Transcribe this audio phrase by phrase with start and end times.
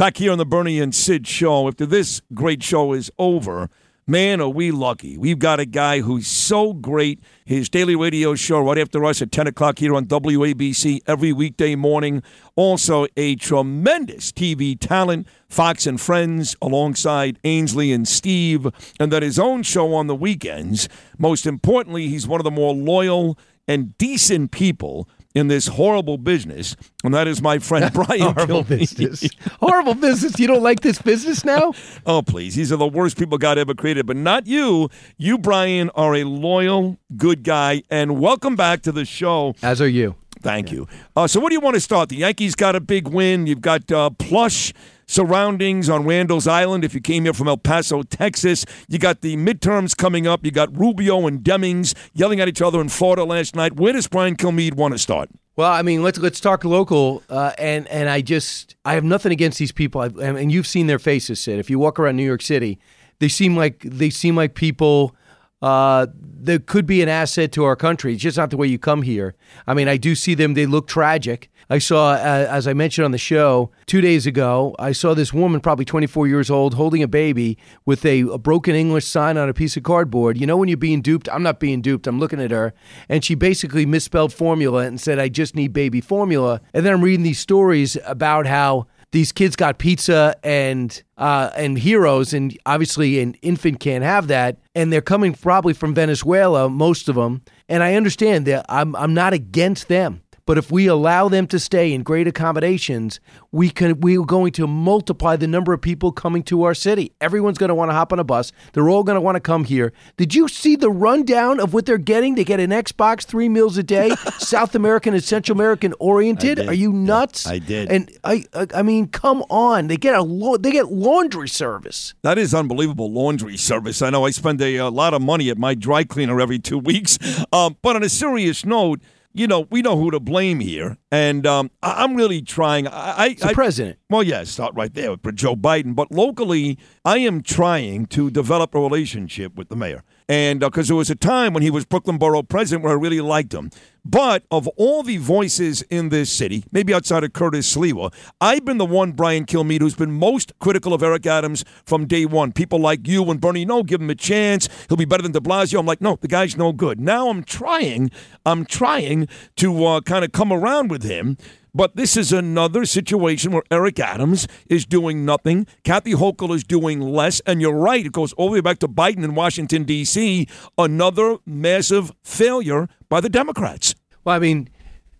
[0.00, 1.68] Back here on the Bernie and Sid show.
[1.68, 3.68] After this great show is over,
[4.06, 5.18] man, are we lucky.
[5.18, 7.20] We've got a guy who's so great.
[7.44, 11.74] His daily radio show right after us at 10 o'clock here on WABC every weekday
[11.74, 12.22] morning.
[12.56, 19.38] Also, a tremendous TV talent, Fox and Friends, alongside Ainsley and Steve, and then his
[19.38, 20.88] own show on the weekends.
[21.18, 23.38] Most importantly, he's one of the more loyal
[23.68, 26.74] and decent people in this horrible business,
[27.04, 28.34] and that is my friend Brian.
[28.34, 29.28] horrible business.
[29.60, 30.38] horrible business.
[30.38, 31.72] You don't like this business now?
[32.06, 32.54] Oh, please.
[32.56, 34.88] These are the worst people God ever created, but not you.
[35.18, 39.54] You, Brian, are a loyal, good guy, and welcome back to the show.
[39.62, 40.16] As are you.
[40.40, 40.88] Thank you.
[41.14, 42.08] Uh, so, what do you want to start?
[42.08, 43.46] The Yankees got a big win.
[43.46, 44.72] You've got uh, plush
[45.10, 46.84] surroundings on Randall's Island.
[46.84, 50.44] If you came here from El Paso, Texas, you got the midterms coming up.
[50.44, 53.74] You got Rubio and Demings yelling at each other in Florida last night.
[53.74, 55.28] Where does Brian Kilmeade want to start?
[55.56, 59.32] Well, I mean, let's let's talk local, uh, and and I just I have nothing
[59.32, 61.58] against these people, I've, and you've seen their faces, Sid.
[61.58, 62.78] If you walk around New York City,
[63.18, 65.14] they seem like they seem like people
[65.62, 66.06] uh,
[66.42, 68.14] that could be an asset to our country.
[68.14, 69.34] It's just not the way you come here.
[69.66, 71.50] I mean, I do see them; they look tragic.
[71.72, 75.32] I saw, uh, as I mentioned on the show two days ago, I saw this
[75.32, 79.48] woman, probably 24 years old, holding a baby with a, a broken English sign on
[79.48, 80.36] a piece of cardboard.
[80.36, 82.08] You know, when you're being duped, I'm not being duped.
[82.08, 82.74] I'm looking at her,
[83.08, 87.04] and she basically misspelled formula and said, "I just need baby formula." And then I'm
[87.04, 93.20] reading these stories about how these kids got pizza and uh, and heroes, and obviously
[93.20, 94.58] an infant can't have that.
[94.74, 97.42] And they're coming probably from Venezuela, most of them.
[97.68, 100.22] And I understand that I'm I'm not against them.
[100.46, 103.20] But if we allow them to stay in great accommodations,
[103.52, 107.12] we can we are going to multiply the number of people coming to our city.
[107.20, 108.52] Everyone's going to want to hop on a bus.
[108.72, 109.92] They're all going to want to come here.
[110.16, 112.34] Did you see the rundown of what they're getting?
[112.34, 116.58] They get an Xbox, three meals a day, South American and Central American oriented.
[116.60, 117.46] Are you nuts?
[117.46, 117.90] I did.
[117.90, 119.88] And I, I, I mean, come on.
[119.88, 122.14] They get a they get laundry service.
[122.22, 124.02] That is unbelievable laundry service.
[124.02, 126.78] I know I spend a, a lot of money at my dry cleaner every two
[126.78, 127.18] weeks.
[127.52, 129.00] Um, but on a serious note,
[129.32, 130.96] you know, we know who to blame here.
[131.12, 132.86] And um, I- I'm really trying.
[132.86, 133.98] I, I, The I- president.
[134.08, 135.94] Well, yeah, start right there with Joe Biden.
[135.94, 140.02] But locally, I am trying to develop a relationship with the mayor.
[140.28, 143.20] And because there was a time when he was Brooklyn Borough president where I really
[143.20, 143.70] liked him.
[144.04, 148.78] But of all the voices in this city, maybe outside of Curtis Sliwa, I've been
[148.78, 152.52] the one, Brian Kilmeade, who's been most critical of Eric Adams from day one.
[152.52, 154.68] People like you and Bernie, no, give him a chance.
[154.88, 155.78] He'll be better than de Blasio.
[155.78, 156.98] I'm like, no, the guy's no good.
[157.00, 158.10] Now I'm trying,
[158.46, 161.36] I'm trying to uh, kind of come around with him.
[161.72, 165.66] But this is another situation where Eric Adams is doing nothing.
[165.84, 167.40] Kathy Hochul is doing less.
[167.46, 170.48] And you're right, it goes all the way back to Biden in Washington, D.C.
[170.76, 173.94] Another massive failure by the Democrats.
[174.24, 174.68] Well, I mean,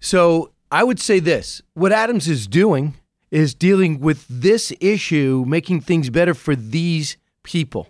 [0.01, 2.97] so I would say this: what Adams is doing
[3.31, 7.89] is dealing with this issue, making things better for these people,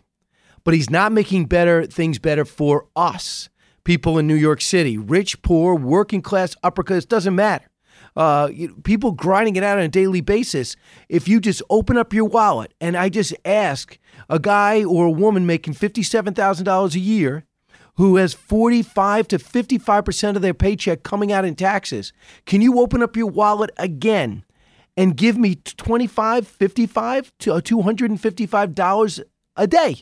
[0.65, 3.49] but he's not making better things better for us,
[3.85, 7.07] people in New York City, rich, poor, working class, upper class.
[7.07, 7.70] Doesn't matter.
[8.17, 8.49] Uh,
[8.85, 10.77] people grinding it out on a daily basis.
[11.09, 13.99] If you just open up your wallet and I just ask
[14.29, 17.45] a guy or a woman making fifty-seven thousand dollars a year
[18.01, 22.15] who has 45 to 55% of their paycheck coming out in taxes.
[22.47, 24.43] Can you open up your wallet again
[24.97, 29.23] and give me 25, 55 to uh, $255
[29.57, 29.97] a day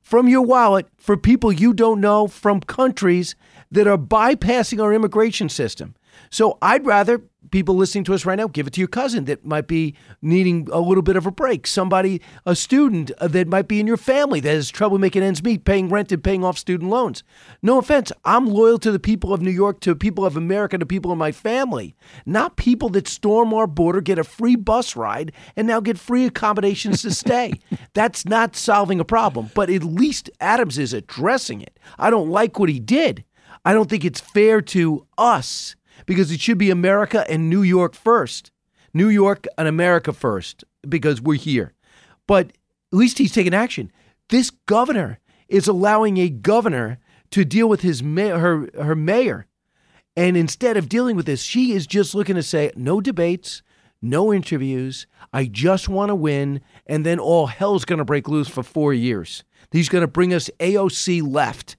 [0.00, 3.34] from your wallet for people you don't know from countries
[3.70, 5.94] that are bypassing our immigration system?
[6.30, 9.44] So I'd rather people listening to us right now give it to your cousin that
[9.44, 11.66] might be needing a little bit of a break.
[11.66, 15.42] Somebody, a student uh, that might be in your family that has trouble making ends
[15.42, 17.22] meet, paying rent and paying off student loans.
[17.62, 20.86] No offense, I'm loyal to the people of New York, to people of America, to
[20.86, 25.32] people in my family, not people that storm our border, get a free bus ride,
[25.56, 27.54] and now get free accommodations to stay.
[27.94, 31.78] That's not solving a problem, but at least Adams is addressing it.
[31.98, 33.24] I don't like what he did.
[33.64, 35.76] I don't think it's fair to us
[36.06, 38.50] because it should be America and New York first.
[38.94, 41.72] New York and America first because we're here.
[42.26, 42.46] But
[42.92, 43.92] at least he's taking action.
[44.28, 45.18] This governor
[45.48, 46.98] is allowing a governor
[47.30, 49.46] to deal with his ma- her her mayor.
[50.16, 53.62] And instead of dealing with this, she is just looking to say no debates,
[54.02, 55.06] no interviews.
[55.32, 58.94] I just want to win and then all hell's going to break loose for 4
[58.94, 59.44] years.
[59.70, 61.76] He's going to bring us AOC left.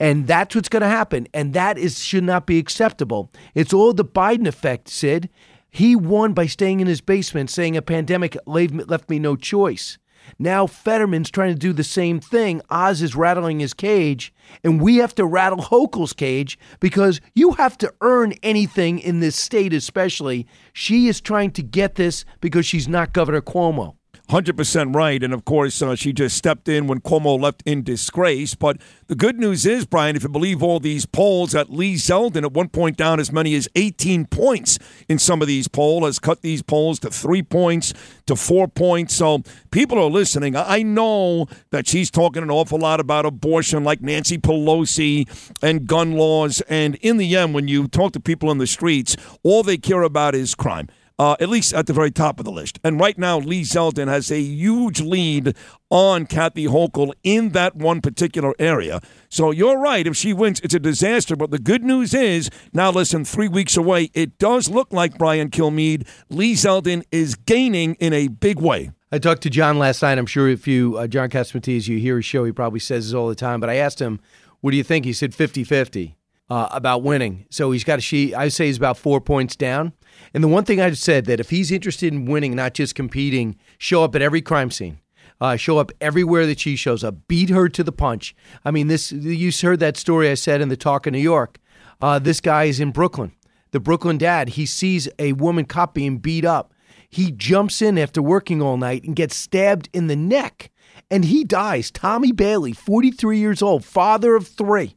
[0.00, 1.28] And that's what's going to happen.
[1.34, 3.30] And that is should not be acceptable.
[3.54, 5.28] It's all the Biden effect, Sid.
[5.68, 9.98] He won by staying in his basement, saying a pandemic left me no choice.
[10.38, 12.60] Now Fetterman's trying to do the same thing.
[12.70, 14.32] Oz is rattling his cage,
[14.64, 19.36] and we have to rattle Hochul's cage because you have to earn anything in this
[19.36, 20.46] state, especially.
[20.72, 23.96] She is trying to get this because she's not Governor Cuomo.
[24.30, 25.22] 100% right.
[25.22, 28.54] And of course, uh, she just stepped in when Cuomo left in disgrace.
[28.54, 28.76] But
[29.08, 32.52] the good news is, Brian, if you believe all these polls, that Lee Zeldin at
[32.52, 34.78] one point down as many as 18 points
[35.08, 37.92] in some of these polls, has cut these polls to three points,
[38.26, 39.14] to four points.
[39.16, 39.42] So
[39.72, 40.54] people are listening.
[40.54, 45.28] I know that she's talking an awful lot about abortion, like Nancy Pelosi
[45.60, 46.60] and gun laws.
[46.68, 50.02] And in the end, when you talk to people in the streets, all they care
[50.02, 50.88] about is crime
[51.20, 52.80] uh, at least at the very top of the list.
[52.82, 55.54] And right now, Lee Zeldin has a huge lead
[55.90, 59.02] on Kathy Hochul in that one particular area.
[59.28, 60.06] So you're right.
[60.06, 61.36] If she wins, it's a disaster.
[61.36, 65.50] But the good news is, now listen, three weeks away, it does look like Brian
[65.50, 66.08] Kilmeade.
[66.30, 68.90] Lee Zeldin is gaining in a big way.
[69.12, 70.16] I talked to John last night.
[70.16, 73.14] I'm sure if you, uh, John Catsimatidis, you hear his show, he probably says this
[73.14, 73.60] all the time.
[73.60, 74.20] But I asked him,
[74.62, 75.04] what do you think?
[75.04, 76.16] He said 50 50
[76.48, 77.44] uh, about winning.
[77.50, 78.34] So he's got a sheet.
[78.34, 79.92] I say he's about four points down.
[80.34, 83.56] And the one thing I said that if he's interested in winning, not just competing,
[83.78, 85.00] show up at every crime scene.
[85.40, 87.14] Uh, show up everywhere that she shows up.
[87.26, 88.34] Beat her to the punch.
[88.62, 91.58] I mean, this you heard that story I said in the talk in New York.
[92.00, 93.32] Uh, this guy is in Brooklyn.
[93.70, 94.50] The Brooklyn dad.
[94.50, 96.74] He sees a woman cop being beat up.
[97.08, 100.70] He jumps in after working all night and gets stabbed in the neck,
[101.10, 101.90] and he dies.
[101.90, 104.96] Tommy Bailey, 43 years old, father of three.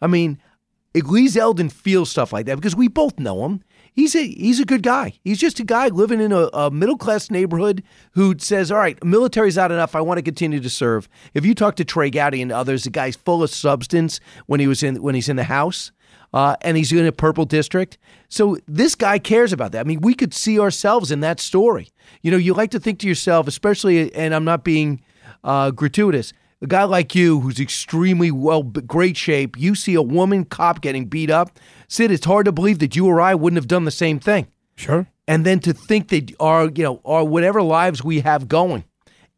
[0.00, 0.38] I mean,
[0.94, 4.64] Lee Zeldin feels stuff like that because we both know him he's a he's a
[4.64, 5.14] good guy.
[5.22, 7.82] He's just a guy living in a, a middle class neighborhood
[8.12, 9.94] who says, "All right, military's not enough.
[9.94, 12.90] I want to continue to serve." If you talk to Trey Gowdy and others, the
[12.90, 15.92] guy's full of substance when he was in when he's in the house.
[16.32, 17.98] Uh, and he's in a purple district.
[18.28, 19.80] So this guy cares about that.
[19.80, 21.88] I mean, we could see ourselves in that story.
[22.22, 25.02] You know, you like to think to yourself, especially, and I'm not being
[25.42, 30.44] uh, gratuitous, a guy like you who's extremely well, great shape, you see a woman
[30.44, 31.58] cop getting beat up.
[31.88, 34.46] Sid, it's hard to believe that you or I wouldn't have done the same thing.
[34.76, 35.06] Sure.
[35.26, 38.84] And then to think that our, you know, our whatever lives we have going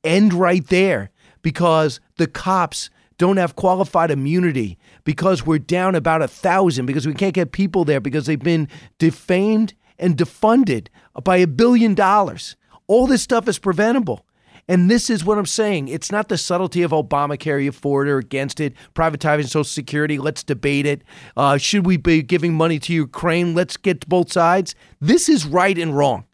[0.04, 1.10] end right there
[1.42, 7.14] because the cops don't have qualified immunity because we're down about a thousand because we
[7.14, 8.68] can't get people there because they've been
[8.98, 10.88] defamed and defunded
[11.22, 12.56] by a billion dollars.
[12.88, 14.26] All this stuff is preventable.
[14.68, 15.88] And this is what I'm saying.
[15.88, 20.18] It's not the subtlety of Obamacare, you for it or against it, privatizing Social Security.
[20.18, 21.02] Let's debate it.
[21.36, 23.54] Uh, should we be giving money to Ukraine?
[23.54, 24.74] Let's get to both sides.
[25.00, 26.26] This is right and wrong.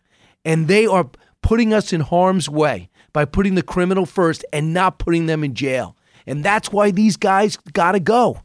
[0.45, 1.09] And they are
[1.43, 5.55] putting us in harm's way by putting the criminal first and not putting them in
[5.55, 5.97] jail.
[6.27, 8.43] And that's why these guys got to go.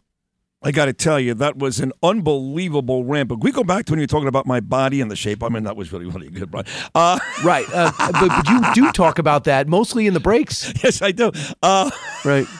[0.63, 3.30] I got to tell you, that was an unbelievable ramp.
[3.30, 5.44] But we go back to when you were talking about my body and the shape.
[5.44, 6.65] I mean, that was really, really good, Brian.
[6.95, 7.65] Uh, right.
[7.74, 10.71] Uh, but, but, you do talk about that mostly in the breaks.
[10.83, 11.31] Yes, I do.
[11.62, 11.89] Uh,
[12.25, 12.45] right.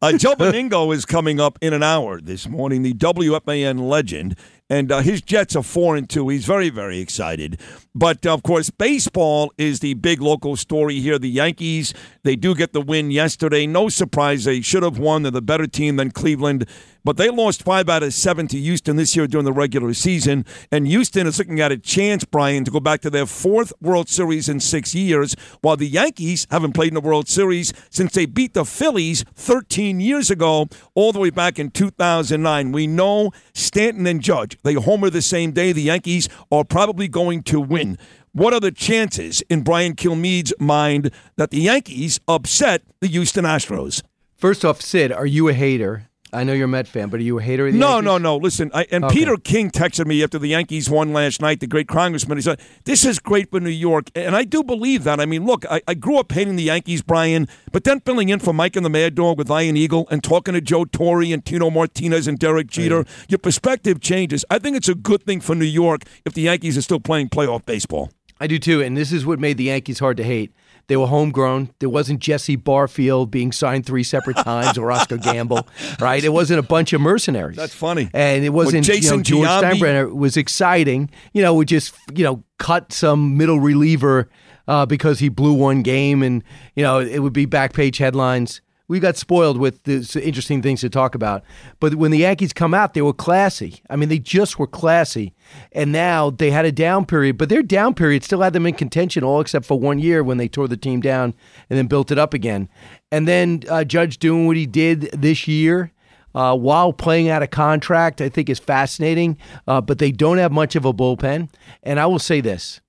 [0.00, 4.36] Uh, Joe Benigno is coming up in an hour this morning, the WFAN legend
[4.68, 6.28] and uh, his Jets are four and two.
[6.28, 7.60] He's very, very excited.
[7.96, 11.18] But of course, baseball is the big local story here.
[11.18, 11.94] The Yankees,
[12.24, 13.66] they do get the win yesterday.
[13.66, 15.22] No surprise, they should have won.
[15.22, 16.66] They're the better team than Cleveland.
[17.06, 20.44] But they lost five out of seven to Houston this year during the regular season.
[20.70, 24.08] And Houston is looking at a chance, Brian, to go back to their fourth World
[24.08, 28.26] Series in six years, while the Yankees haven't played in the World Series since they
[28.26, 32.72] beat the Phillies 13 years ago, all the way back in 2009.
[32.72, 35.70] We know Stanton and Judge, they homer the same day.
[35.70, 37.85] The Yankees are probably going to win.
[38.32, 44.02] What are the chances, in Brian Kilmeade's mind, that the Yankees upset the Houston Astros?
[44.36, 46.08] First off, Sid, are you a hater?
[46.36, 48.04] I know you're a Met fan, but are you a hater of the no, Yankees?
[48.04, 49.14] No, no, Listen, I, and okay.
[49.14, 52.36] Peter King texted me after the Yankees won last night, the great congressman.
[52.36, 54.10] He said, This is great for New York.
[54.14, 55.18] And I do believe that.
[55.18, 58.38] I mean, look, I, I grew up hating the Yankees, Brian, but then filling in
[58.38, 61.42] for Mike and the Mad Dog with Ian Eagle and talking to Joe Torre and
[61.42, 63.08] Tino Martinez and Derek Jeter, right.
[63.28, 64.44] your perspective changes.
[64.50, 67.30] I think it's a good thing for New York if the Yankees are still playing
[67.30, 68.10] playoff baseball.
[68.38, 68.82] I do too.
[68.82, 70.52] And this is what made the Yankees hard to hate.
[70.88, 71.70] They were homegrown.
[71.80, 75.66] There wasn't Jesse Barfield being signed three separate times or Oscar Gamble,
[76.00, 76.22] right?
[76.22, 77.56] It wasn't a bunch of mercenaries.
[77.56, 78.08] That's funny.
[78.14, 79.72] And it wasn't Jason you know, George Giambi.
[79.78, 81.10] Steinbrenner was exciting.
[81.32, 84.28] You know, we just you know cut some middle reliever
[84.68, 86.42] uh, because he blew one game, and
[86.74, 90.80] you know it would be back page headlines we got spoiled with the interesting things
[90.80, 91.42] to talk about.
[91.80, 93.80] But when the Yankees come out, they were classy.
[93.90, 95.34] I mean, they just were classy.
[95.72, 98.74] And now they had a down period, but their down period still had them in
[98.74, 101.34] contention, all except for one year when they tore the team down
[101.68, 102.68] and then built it up again.
[103.10, 105.92] And then uh, Judge doing what he did this year.
[106.34, 110.52] Uh, while playing out a contract, I think is fascinating, uh, but they don't have
[110.52, 111.48] much of a bullpen.
[111.82, 112.82] And I will say this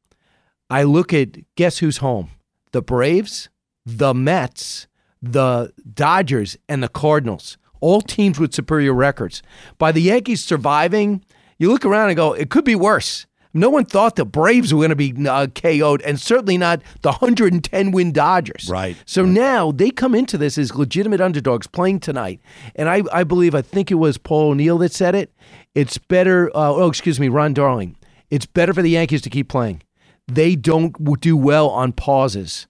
[0.69, 2.31] I look at guess who's home?
[2.73, 3.47] The Braves
[3.87, 4.85] the Mets,
[5.21, 7.57] the Dodgers, and the Cardinals.
[7.79, 9.43] All teams with superior records.
[9.77, 11.23] By the Yankees surviving,
[11.59, 13.27] you look around and go, it could be worse.
[13.53, 17.11] No one thought the Braves were going to be uh, KO'd, and certainly not the
[17.11, 18.69] 110 win Dodgers.
[18.69, 18.95] Right.
[19.05, 22.39] So now they come into this as legitimate underdogs playing tonight.
[22.75, 25.33] And I, I believe, I think it was Paul O'Neill that said it.
[25.73, 27.95] It's better, uh, oh, excuse me, Ron Darling.
[28.29, 29.81] It's better for the Yankees to keep playing.
[30.27, 32.67] They don't do well on pauses,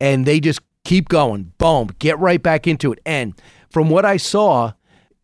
[0.00, 1.52] and they just keep going.
[1.58, 3.00] Boom, get right back into it.
[3.04, 3.34] And
[3.68, 4.72] from what I saw,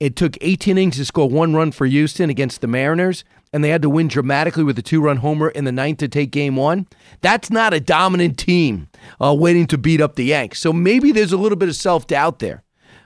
[0.00, 3.69] it took 18 innings to score one run for Houston against the Mariners, and they
[3.69, 6.57] had to win dramatically with a two run homer in the ninth to take game
[6.57, 6.88] one.
[7.21, 8.88] That's not a dominant team
[9.21, 10.59] uh, waiting to beat up the Yanks.
[10.59, 12.64] So maybe there's a little bit of self doubt there.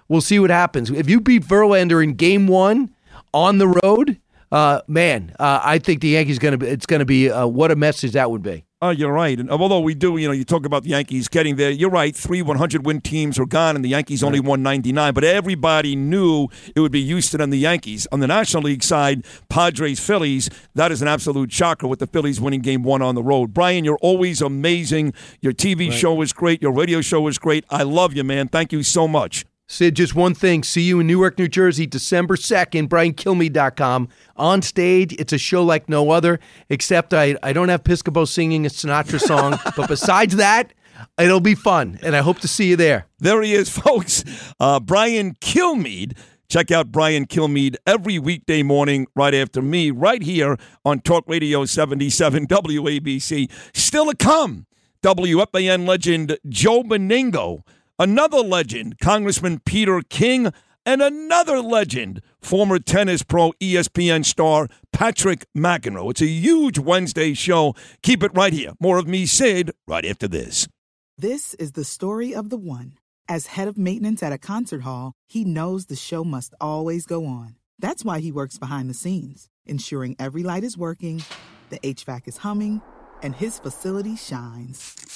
[0.08, 0.90] We'll see what happens.
[0.90, 2.94] If you beat Verlander in game one
[3.34, 4.20] on the road,
[4.52, 7.70] uh, man, uh, I think the Yankees to be, it's going to be uh, what
[7.70, 8.65] a message that would be.
[8.82, 9.40] Oh, you're right.
[9.40, 12.14] And although we do, you know, you talk about the Yankees getting there, you're right.
[12.14, 15.14] Three 100 win teams are gone, and the Yankees only won 99.
[15.14, 18.06] But everybody knew it would be Houston and the Yankees.
[18.12, 22.38] On the National League side, Padres, Phillies, that is an absolute shocker with the Phillies
[22.38, 23.54] winning game one on the road.
[23.54, 25.14] Brian, you're always amazing.
[25.40, 25.98] Your TV right.
[25.98, 26.60] show is great.
[26.60, 27.64] Your radio show is great.
[27.70, 28.48] I love you, man.
[28.48, 29.46] Thank you so much.
[29.68, 30.62] Sid, just one thing.
[30.62, 34.08] See you in Newark, New Jersey, December 2nd, BrianKilmeade.com.
[34.36, 38.64] On stage, it's a show like no other, except I, I don't have Piscopo singing
[38.64, 39.58] a Sinatra song.
[39.76, 40.72] but besides that,
[41.18, 43.06] it'll be fun, and I hope to see you there.
[43.18, 44.24] There he is, folks.
[44.60, 46.16] Uh, Brian Kilmeade.
[46.48, 51.64] Check out Brian Kilmeade every weekday morning right after me, right here on Talk Radio
[51.64, 53.50] 77 WABC.
[53.74, 54.66] Still to come,
[55.02, 57.64] WFAN legend Joe Benigno
[57.98, 60.52] Another legend, Congressman Peter King,
[60.84, 66.10] and another legend, former tennis pro ESPN star Patrick McEnroe.
[66.10, 67.74] It's a huge Wednesday show.
[68.02, 68.74] Keep it right here.
[68.78, 70.68] More of me, Sid, right after this.
[71.16, 72.98] This is the story of the one.
[73.30, 77.24] As head of maintenance at a concert hall, he knows the show must always go
[77.24, 77.56] on.
[77.78, 81.22] That's why he works behind the scenes, ensuring every light is working,
[81.70, 82.82] the HVAC is humming,
[83.22, 85.15] and his facility shines.